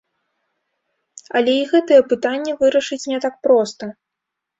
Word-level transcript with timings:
Але 1.39 1.53
і 1.57 1.67
гэтае 1.73 1.99
пытанне 2.13 2.51
вырашыць 2.63 2.99
не 3.13 3.19
так 3.27 3.37
проста. 3.49 3.83